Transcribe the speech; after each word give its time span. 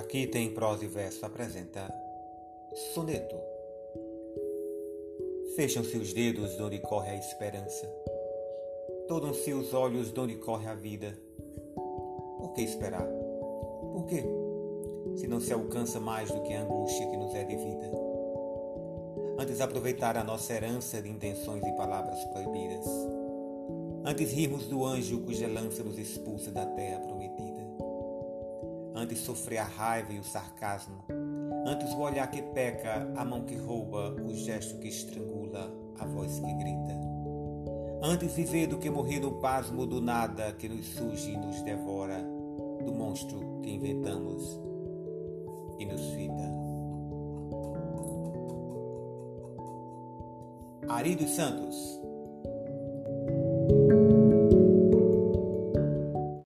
que 0.00 0.26
tem 0.26 0.52
prosa 0.52 0.84
e 0.84 0.88
verso 0.88 1.24
apresenta 1.26 1.92
Soneto. 2.94 3.36
Fecham-se 5.54 5.98
os 5.98 6.12
dedos 6.14 6.56
de 6.56 6.62
onde 6.62 6.78
corre 6.78 7.10
a 7.10 7.16
esperança. 7.16 7.86
Todam-se 9.06 9.52
os 9.52 9.74
olhos 9.74 10.12
de 10.12 10.18
onde 10.18 10.36
corre 10.36 10.66
a 10.66 10.74
vida. 10.74 11.18
Por 12.38 12.52
que 12.54 12.62
esperar? 12.62 13.06
Por 13.06 14.06
quê? 14.08 14.24
Se 15.16 15.26
não 15.26 15.40
se 15.40 15.52
alcança 15.52 16.00
mais 16.00 16.30
do 16.30 16.42
que 16.42 16.54
a 16.54 16.62
angústia 16.62 17.06
que 17.10 17.16
nos 17.16 17.34
é 17.34 17.44
devida. 17.44 17.90
Antes 19.38 19.60
aproveitar 19.60 20.16
a 20.16 20.24
nossa 20.24 20.54
herança 20.54 21.02
de 21.02 21.10
intenções 21.10 21.62
e 21.64 21.72
palavras 21.72 22.24
proibidas. 22.26 22.86
Antes 24.04 24.32
rirmos 24.32 24.66
do 24.66 24.84
anjo 24.84 25.20
cuja 25.20 25.46
lança 25.46 25.82
nos 25.82 25.98
expulsa 25.98 26.50
da 26.50 26.64
terra 26.64 27.00
prometida 27.00 27.51
antes 29.02 29.18
sofrer 29.18 29.58
a 29.58 29.64
raiva 29.64 30.12
e 30.12 30.18
o 30.20 30.24
sarcasmo, 30.24 31.02
antes 31.66 31.92
o 31.92 31.98
olhar 31.98 32.30
que 32.30 32.40
peca, 32.40 33.12
a 33.16 33.24
mão 33.24 33.44
que 33.44 33.56
rouba, 33.56 34.14
o 34.22 34.32
gesto 34.32 34.78
que 34.78 34.86
estrangula, 34.86 35.72
a 35.98 36.06
voz 36.06 36.38
que 36.38 36.54
grita. 36.54 37.00
Antes 38.00 38.32
viver 38.34 38.68
do 38.68 38.78
que 38.78 38.88
morrer 38.88 39.18
no 39.18 39.32
pasmo 39.40 39.86
do 39.86 40.00
nada 40.00 40.52
que 40.52 40.68
nos 40.68 40.86
surge 40.86 41.32
e 41.32 41.36
nos 41.36 41.62
devora, 41.62 42.24
do 42.84 42.92
monstro 42.92 43.60
que 43.60 43.70
inventamos 43.70 44.60
e 45.80 45.84
nos 45.84 46.00
fita. 46.12 46.62
Ari 50.88 51.16
dos 51.16 51.30
Santos 51.30 52.02